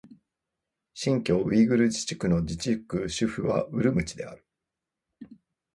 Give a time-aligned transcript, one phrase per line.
[0.95, 4.43] 新疆ウイグル自治区の自治区首府はウルムチである